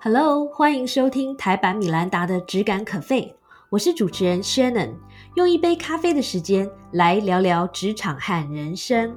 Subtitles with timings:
[0.00, 3.34] Hello，欢迎收听台版米兰达的只感可废，
[3.68, 4.92] 我是主持人 Shannon，
[5.34, 9.16] 用一杯咖啡的时间来聊聊职场和人生。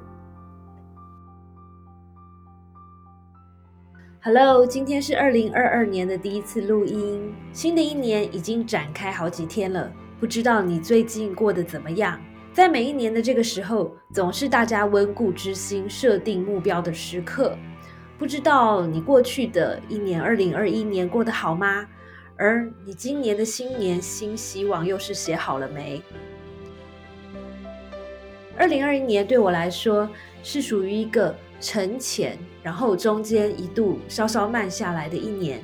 [4.24, 9.88] Hello，今天是二零二二年的第一次录音，新的一年已经展开好几天了，
[10.18, 12.18] 不知道你最近过得怎么样？
[12.52, 17.56] 在每一年的这个时候，总是大家温故知新、设定目标的时刻。
[18.22, 21.84] 不知道你过去的一年，二零二一年过得好吗？
[22.36, 26.00] 而你今年的新年新希望又是写好了没？
[28.56, 30.08] 二零二一年对我来说
[30.40, 35.60] 是属于一个沉潜，然后中间一度稍稍慢下来的一年，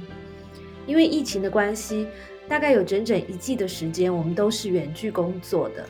[0.85, 2.09] 因为疫情的关系，
[2.49, 5.87] 大概有整整一季的时间，我们都是远距工作的。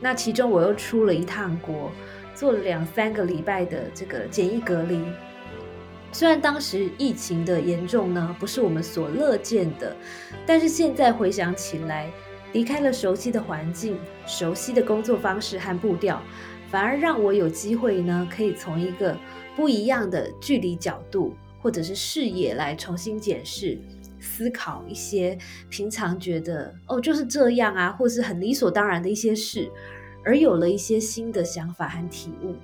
[0.00, 1.92] 那其中我又出了一趟国，
[2.34, 5.04] 做了两三个礼拜的这个简易隔离。
[6.12, 9.96] 虽然当时疫情的严重呢，不是我们所乐见的，
[10.44, 12.10] 但是现在回想起来，
[12.52, 16.20] 离开了熟悉的环境、熟悉的工作方式和步调，
[16.68, 19.16] 反而让我有机会呢，可以从一个
[19.56, 23.78] 不一样的距离角度或者是视野来重新检视、
[24.18, 25.38] 思考一些
[25.68, 29.70] 平常觉得哦就是这样啊，或是很理所当然的一些事，
[30.24, 32.56] 而有了一些新的想法和体悟。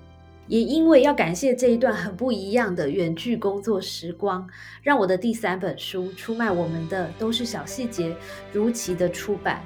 [0.48, 4.48] 也因为要感谢这一段很不一样的远距工作时光，
[4.82, 8.16] 让我的第三本书出卖我们的都是小细节
[8.52, 9.62] 如期的出版。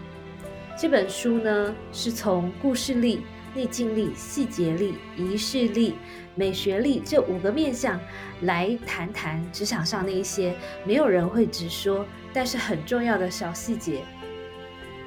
[0.79, 3.21] 这本书呢，是从故事力、
[3.55, 5.97] 内境力、细节力、仪式力、
[6.35, 8.01] 美学力这五个面向
[8.43, 10.55] 来谈谈职场上那一些
[10.87, 14.03] 没有人会直说，但是很重要的小细节。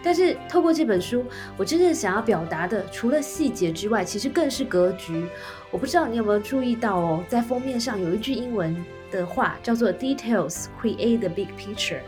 [0.03, 1.23] 但是透过这本书，
[1.55, 5.25] 我真正想要表达的，除了细节之外，其实更是格局。
[5.71, 8.75] 我不知道你有没有注意到哦，在封面上有一句英文
[9.09, 12.01] 的话，叫做 “Details create the big picture”。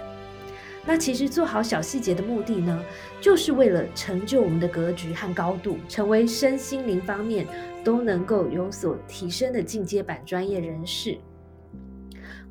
[0.86, 2.84] 那其实做好小细节的目的呢，
[3.20, 7.48] 就是为了成就我们的格局和高度，成为身心灵方面
[7.84, 11.18] 都能够有所提升的进阶版专业人士。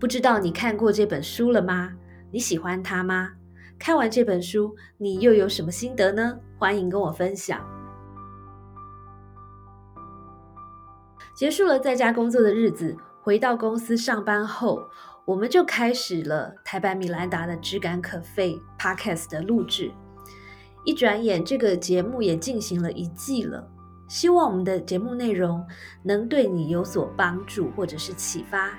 [0.01, 1.93] 不知道你看过这本书了吗？
[2.33, 3.35] 你喜欢它吗？
[3.85, 6.39] 看完这本书，你又有什么心得呢？
[6.57, 7.61] 欢迎跟我分享。
[11.37, 14.89] 结束了在家工作的日子，回到公司上班后，
[15.27, 19.93] 我们就开始了台版米兰达的质感可废 Podcast 的录制。
[20.87, 23.71] 一转眼，这个节目也进行了一季了。
[24.09, 25.63] 希望我们的节目内容
[26.03, 28.79] 能对你有所帮助，或者是启发。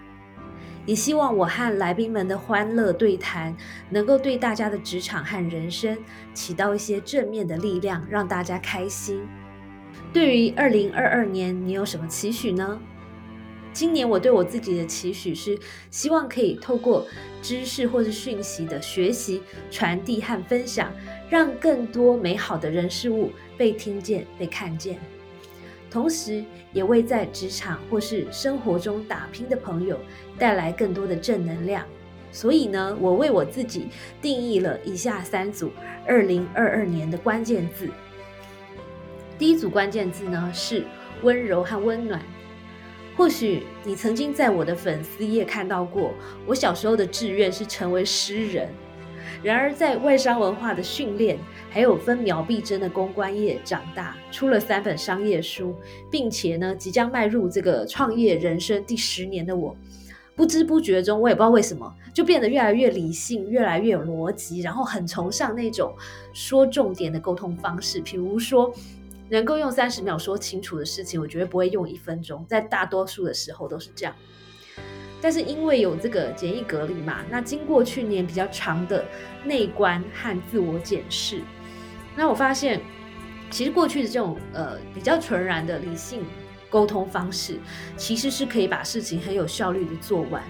[0.86, 3.56] 也希望我和来宾们的欢乐对谈，
[3.90, 5.98] 能够对大家的职场和人生
[6.34, 9.28] 起到一些正面的力量，让大家开心。
[10.14, 12.80] 对于二零二二年，你有什么期许呢？
[13.74, 15.60] 今年我对我自己的期许是，
[15.92, 17.06] 希望可以透过
[17.42, 20.94] 知识或是讯息的学习、传递和分享，
[21.30, 24.98] 让更多美好的人事物被听见、被看见。
[25.96, 29.98] 同时，也为在职场或是生活中打拼的朋友
[30.38, 31.86] 带来更多的正能量。
[32.34, 33.88] 所以呢，我为我自己
[34.22, 35.72] 定义了以下三组
[36.06, 37.90] 二零二二年的关键字。
[39.40, 40.84] 第一组关键字呢是
[41.24, 42.22] 温柔和温暖。
[43.16, 46.14] 或许你曾经在我的粉丝页看到过，
[46.46, 48.68] 我小时候的志愿是成为诗人。
[49.46, 51.38] 然而，在外商文化的训练，
[51.70, 55.76] 还有分秒必争的公关业长大，出了三本商业书，
[56.10, 59.78] 并且呢，即将迈入这个创业人生第十年的我，
[60.36, 65.94] 不知不觉中，我也不知道为什么，就变得越来越理性，越来越有逻辑，然后很崇尚那种
[66.34, 68.74] 说重点的沟通方式，比如说
[69.30, 74.16] 能够用三十秒说清楚的事情，我绝对不会用一分钟，在大多数的时候都是这样。
[75.22, 79.04] 但是因为有这个简易隔离嘛，那经过去年比较长的
[79.44, 81.42] 内观和自我检视，
[82.16, 82.80] 那我发现，
[83.50, 86.24] 其实过去的这种呃比较纯然的理性
[86.70, 87.58] 沟通方式，
[87.98, 90.44] 其实是可以把事情很有效率的做完。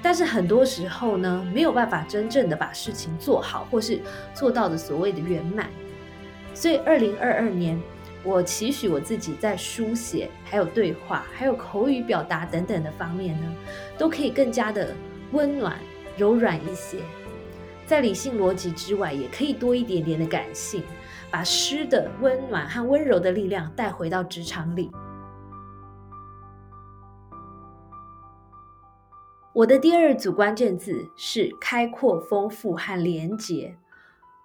[0.00, 4.00] 但是很多时候呢，没有办法真正的把事情做好，或是
[4.32, 5.68] 做到的所谓的圆满。
[6.52, 7.80] 所以二零二二年。
[8.24, 13.54] 我期许我自己在书写、还有对话、还有口语表达等等的方面呢，
[13.98, 14.94] 都可以更加的
[15.32, 15.78] 温暖、
[16.16, 16.98] 柔软一些。
[17.86, 20.82] 在理性逻辑之外，也可以多一点点的感性，
[21.30, 24.90] 把诗的温暖和温柔的力量带回到职场里。
[29.52, 33.76] 我的第二组关键字是开阔、丰富和连结。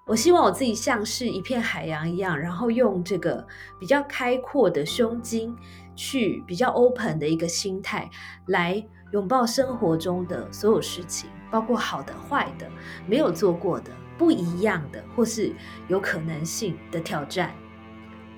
[0.09, 3.45] 我希望我自己像是一片海洋一样，然后用这个
[3.79, 5.55] 比较开阔的胸襟，
[5.95, 8.09] 去比较 open 的一个心态，
[8.47, 12.67] 来拥抱生活中的所有事情，包括好的、坏的、
[13.05, 15.53] 没有做过的、不一样的，或是
[15.87, 17.53] 有可能性的挑战。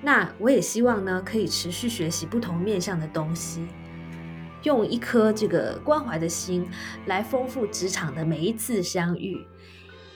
[0.02, 3.66] 那我也希望呢，可以持续学习不同面向的东西，
[4.64, 6.68] 用一颗这个关怀的心
[7.06, 9.48] 来丰富职场的每一次相遇。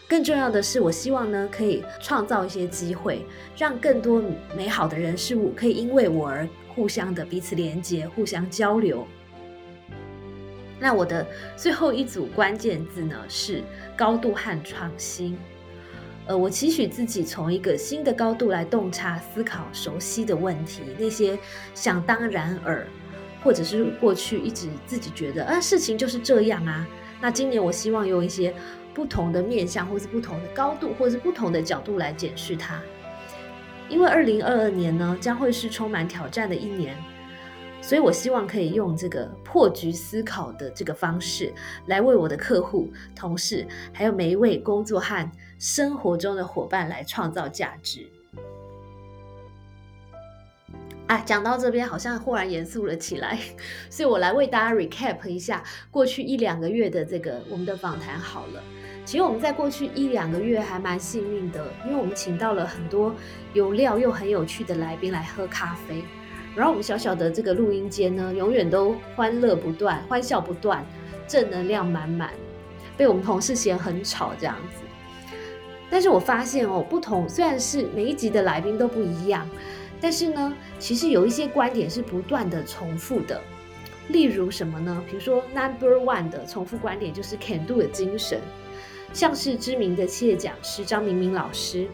[0.08, 3.26] 更重要的是，我希望呢，可以创造一些机会，
[3.58, 4.22] 让更多
[4.56, 9.06] 美好的人事物可以因为我而互相的彼此连接、互相交流。
[10.80, 11.26] 那我的
[11.56, 13.64] 最后一组关键字呢，是
[13.98, 15.38] 高度和创新。
[16.28, 21.38] 呃，我期许自己从一个新的高度来洞察、思考熟悉的问题，那些
[21.74, 22.86] 想当然尔，
[23.44, 26.88] 或者是过去一直自己觉得啊，事情就是这样啊。
[27.22, 28.54] 那今年我希望用一些
[28.96, 32.82] 不同的面向，或是不同的高度，或是不同的角度来检视它。
[33.90, 36.98] 因为二零二二年呢，将会是充满挑战的一年，
[37.82, 41.54] 所以我希望可以用这个破局思考的这个方式，
[41.86, 45.30] 来为我的客户、同事，还有每一位工作和。
[45.58, 48.06] 生活中的伙伴来创造价值。
[51.08, 53.40] 啊，讲到这边好像忽然严肃了起来，
[53.90, 58.62] 所以我来为大家 recap 一下过去一两个月的这个我们的访谈好了。
[59.06, 63.14] 其实我们在过去一两个月还蛮幸运的，因为我们请到了很多
[63.54, 66.04] 有料又很有趣的来宾来喝咖啡，
[66.56, 70.84] 然后我们小小的这个录音间呢，永远都欢乐不断，欢笑不断，
[71.28, 72.32] 正能量满满，
[72.98, 74.82] 被我们同事嫌很吵这样子。
[75.88, 79.48] 但是我发现哦，不同虽然是每一集的来宾都不一样，
[80.02, 83.40] 但是呢，其实有一些观点是不断的重复的。
[84.08, 85.04] 例如什么呢？
[85.08, 88.40] 比如说 Number One 的重复观点就是 Can Do 的精神，
[89.16, 91.88] 像是知名的企业讲师张明明老师，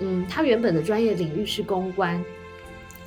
[0.00, 2.20] 嗯，他原本的专业领域是公关，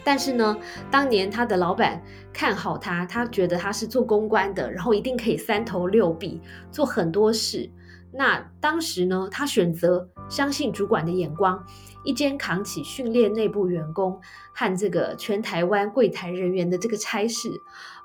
[0.02, 0.58] 但是呢，
[0.90, 2.02] 当年他的老板
[2.32, 6.40] 看好他，他觉得他是做公关的，然后一定可以三头六臂
[6.72, 7.70] 做很多事。
[8.14, 11.62] 那当时呢，他选择相信主管的眼光，
[12.06, 14.18] 一肩扛起训练内部员工
[14.54, 17.50] 和这个全台湾柜台人员的这个差事，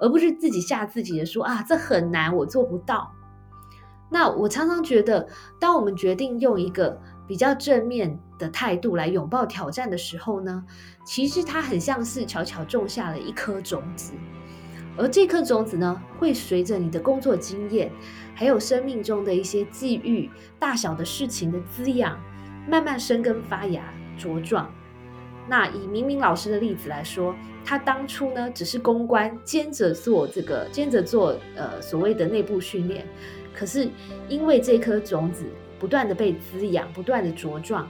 [0.01, 3.15] 而不是自己吓自己的说啊，这很难，我做不到。
[4.15, 5.27] 那我常常觉得，
[5.59, 6.97] 当我们决定用一个
[7.27, 10.65] 比较正面的态度来拥抱挑战的时候呢，
[11.05, 14.13] 其实它很像是悄悄种下了一颗种子，
[14.97, 17.91] 而这颗种子呢，会随着你的工作经验。
[18.37, 20.31] 还有生命中的一些际遇、
[20.61, 22.17] 大小的事情的滋养，
[22.69, 24.71] 慢慢生根发芽、茁壮。
[25.49, 27.35] 那以明明老师的例子来说，
[27.65, 33.05] 他当初呢只是公关，兼着做这个，兼着做呃所谓的内部训练。
[33.55, 33.89] 可是
[34.29, 35.45] 因为这颗种子
[35.79, 37.89] 不断的被滋养，不断的茁壮，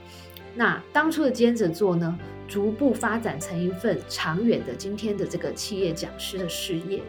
[0.55, 7.02] 那当初的兼职做呢，逐步发展成一份长远的今天的这个企业讲师的事业。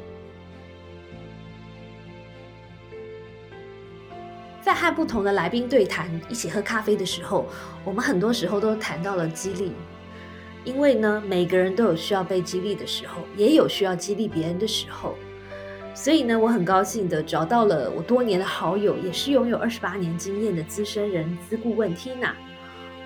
[4.61, 7.45] 在和不同的来宾对谈、一起喝咖啡的时候，
[7.83, 9.71] 我们很多时候都谈到了激励。
[10.63, 15.15] 因为呢，每个人都有需要被激励的时候，也有需要激励别人的时候。
[15.95, 22.33] 所以呢，我很高兴的找到了我多年的好友，也是拥有二十八年经验的资深人资顾问 Tina。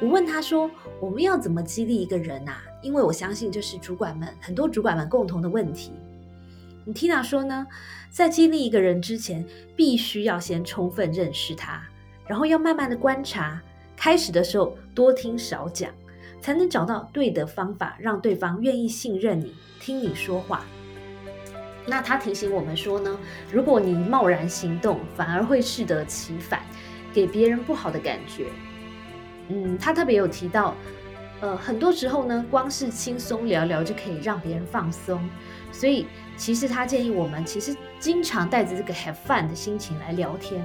[0.02, 0.70] 我问他说
[1.00, 5.92] ：“我们要怎么激励一个人啊？”因为我相信这是主管们很多主管们共同的问题。
[6.84, 7.68] 你 Tina 说呢，
[8.10, 11.84] 在激励一个人之前，必须要先充分认识他，
[12.26, 13.62] 然后要慢慢的观察。
[13.96, 15.92] 开始的时候多听少讲，
[16.42, 20.66] 才能找到对的方法，让对方愿意信任你，听你说话。
[21.86, 23.20] 那他提醒我们说呢，
[23.52, 26.62] 如果你贸然行动，反而会适得其反，
[27.14, 28.46] 给别人不好的感觉。
[29.48, 30.76] 嗯，他特别有提到，
[31.42, 35.28] 呃，很多时候呢，光是轻松聊聊就可以让别人放松。
[35.72, 36.06] 所以，
[36.38, 40.62] 其实他建议我们，其实经常带着这个 have fun 的心情来聊天。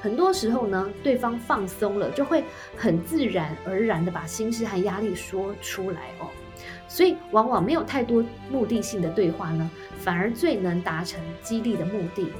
[0.00, 2.44] 很多时候呢，对方放松了，就会
[2.76, 6.28] 很自然而然的把心事和压力说出来哦。
[6.88, 12.32] 所以，往往没有太多目的性的对话呢，反而最能达成激励的目的。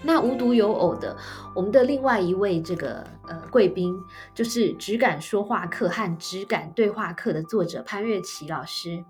[0.00, 1.16] 那无独有偶的，
[1.54, 4.00] 我们的另外一位这个呃贵宾，
[4.32, 9.04] 就是《只敢说话课》和《只敢对话课》的作者潘月琪老师。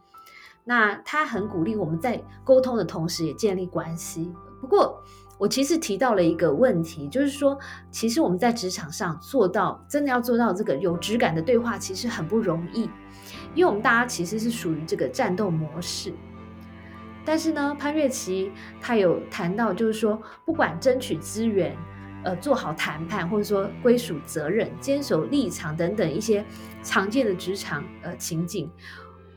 [0.64, 4.32] 那他很鼓励我们在沟通的同时，也建立关系。
[4.60, 5.02] 不过，
[5.38, 7.56] 我其实提到了一个问题，就是说，
[7.90, 12.82] 其实我们在职场上做到真的要做到这个有质感的对话，其实很不容易，
[13.54, 16.12] 因为我们大家其实是属于这个战斗模式。
[17.24, 21.76] 但是呢，潘月琪他有谈到，就是说，不管争取资源，
[22.24, 26.44] 呃，做好谈判，或者说归属责任、坚守立场等等一些
[26.82, 28.70] 常见的职场呃情景，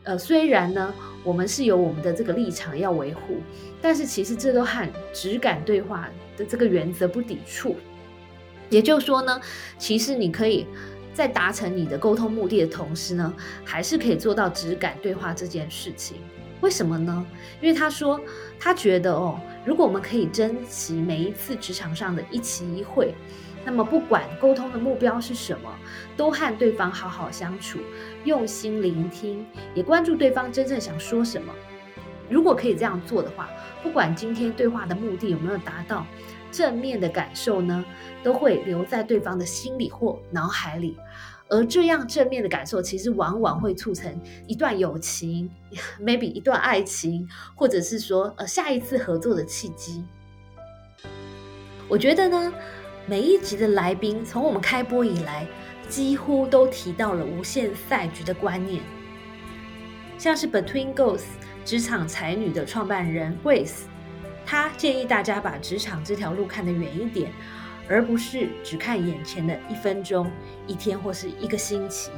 [0.03, 0.93] 呃，虽然呢，
[1.23, 3.37] 我们是有我们的这个立场要维护，
[3.81, 7.75] 但是其实这都和质感对话的这个原则不抵触。
[8.69, 9.39] 也就是说呢，
[9.77, 10.65] 其实你可以
[11.13, 16.17] 在达成你的沟通目的的同时呢，还是可以做到质感对话这件事情。
[16.61, 17.25] 为什么呢？
[17.61, 18.19] 因为他说
[18.59, 23.13] 他觉得哦，如果我们可以珍惜每一次职场上的一期一会。
[23.63, 25.69] 那么，不管沟通的目标是什么，
[26.17, 27.79] 都和对方好好相处，
[28.23, 31.53] 用心聆听，也关注对方真正想说什么。
[32.29, 33.49] 如果可以这样做的话，
[33.83, 36.05] 不管今天对话的目的有没有达到，
[36.51, 37.85] 正面的感受呢，
[38.23, 40.97] 都会留在对方的心里或脑海里。
[41.49, 45.51] 而这样正面的感受，其实往往会促成一段友情，
[46.01, 50.03] maybe 一段爱情，或者是说呃下一次合作的契机。
[51.87, 52.53] 我觉得呢。
[53.07, 55.45] 每一集的来宾，从我们开播以来，
[55.89, 58.81] 几乎都提到了无限赛局的观念。
[60.19, 61.23] 像是 Between Goals
[61.65, 63.81] 职场才女的创办人 Grace，
[64.45, 67.31] 她建议大家把职场这条路看得远一点，
[67.89, 70.29] 而不是只看眼前的一分钟、
[70.67, 72.11] 一天或是一个星期。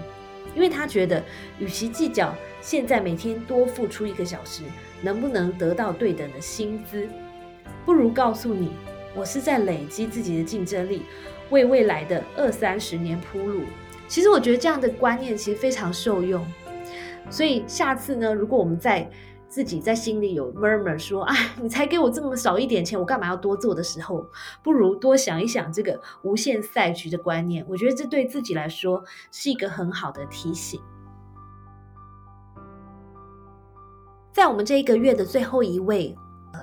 [0.53, 1.23] 因为她觉得，
[1.59, 4.63] 与其计较现在每天多付出一个小时
[5.01, 7.07] 能不能得到对等的薪资，
[7.85, 8.73] 不如告诉你。
[9.15, 11.03] 我是在累积自己的竞争力，
[11.51, 13.61] 为未来的二三十年铺路。
[14.07, 16.45] 其实我觉得这样的观念其实非常受用。
[17.29, 19.09] 所以下次呢，如果我们在
[19.47, 24.27] 自己在心里有 murmur 说，哎，你才给我这么少一点钱，我干嘛要多做的时候，
[24.63, 27.65] 不如多想一想这个无限赛局的观念。
[27.69, 30.81] 我觉得这对自己来说是一个很好的提醒。
[34.31, 36.15] 在我们这一个月的最后一位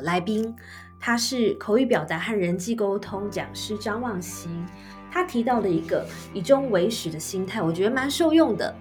[0.03, 0.55] 来宾。
[1.01, 4.65] 他是口语表达和人际沟通讲师张望行，
[5.11, 8.77] 他提到的一个以终为始的心态，我觉得蛮受用的。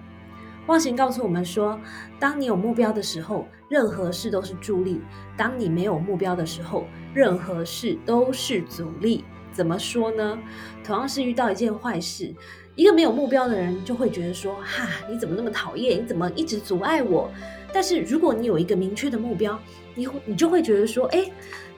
[0.66, 1.80] 望行告诉我们说，
[2.18, 5.00] 当你有目标的时候，任何事都是助力；
[5.34, 6.84] 当你没有目标的时候，
[7.14, 9.24] 任何事都是阻力。
[9.50, 10.38] 怎么说呢？
[10.84, 12.32] 同样是遇到一件坏事，
[12.76, 16.04] 一个没有目标的人就会觉得说：“哈，你怎么那么讨厌？
[16.04, 17.28] 你怎么一直阻碍我？”
[17.72, 19.58] 但是如果你有一个明确的目标，
[19.94, 21.24] 你你就会觉得说：“哎。”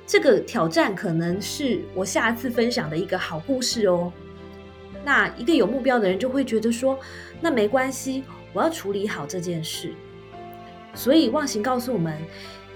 [0.07, 4.13] 这个挑战可能是我下一次分享的一个好故事哦。
[5.05, 6.99] 那一个有目标的人就会觉得说，
[7.41, 9.93] 那没关系，我要处理好这件事。
[10.95, 12.17] 所以忘形告诉我们，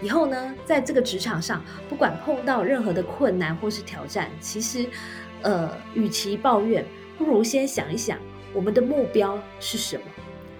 [0.00, 4.87] 以后呢，在这个职场上，不管碰到任何的困难或是挑战，其实，
[5.42, 6.85] 呃，与其抱怨，
[7.18, 8.18] 不如先想一想
[8.54, 10.02] 我们的目标是什么。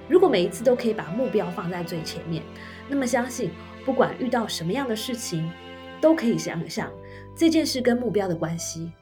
[0.09, 2.43] 如果每一次都可以把目标放在最前面，
[2.89, 3.51] 那么相信
[3.85, 5.51] 不管遇到什么样的事情。
[6.01, 6.91] 都可以想象
[7.35, 8.93] 这件事跟目标的关系，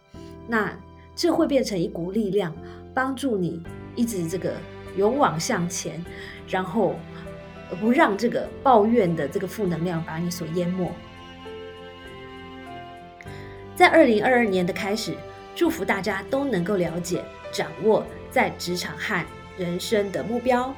[0.46, 0.72] 那
[1.14, 2.54] 这会变成一股力量，
[2.94, 3.62] 帮助你
[3.94, 4.54] 一直这个
[4.96, 6.04] 勇往向前，
[6.48, 6.96] 然后
[7.80, 10.90] 不让这个抱怨的这个负能量把你所淹没。
[13.76, 15.14] 在二零二二年的开始，
[15.54, 19.24] 祝福大家都能够了解、掌握在职场和
[19.56, 20.74] 人生的目标，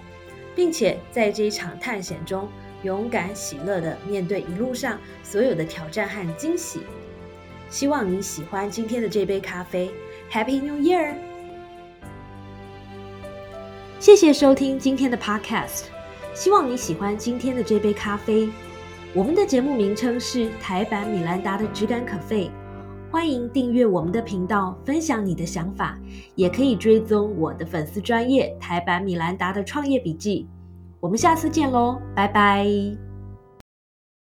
[0.55, 2.49] 并且在这一场探险中。
[2.87, 6.81] 勇敢喜乐的面对一路上所有的挑战和惊喜。
[7.69, 9.91] 希望你喜欢今天的这杯咖啡
[10.31, 11.15] ，Happy New Year！
[13.99, 15.87] 谢谢收听今天的 Podcast，
[16.33, 18.49] 希望你喜欢今天的这杯咖啡。
[19.13, 22.49] 我们的节目名称是台版米兰达的质感可废，
[23.11, 25.99] 欢迎订阅我们的频道，分享你的想法，
[26.37, 30.47] 也可以追踪我的粉丝专业台版米兰达的创业笔记。
[31.01, 33.06] 我们下次见喽，拜拜。